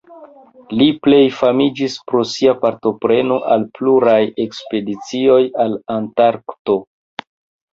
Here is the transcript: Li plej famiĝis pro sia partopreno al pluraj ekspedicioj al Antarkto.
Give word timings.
Li 0.77 0.85
plej 1.07 1.25
famiĝis 1.41 1.97
pro 2.11 2.21
sia 2.31 2.55
partopreno 2.63 3.37
al 3.57 3.67
pluraj 3.77 4.19
ekspedicioj 4.47 5.41
al 5.67 5.77
Antarkto. 5.99 6.81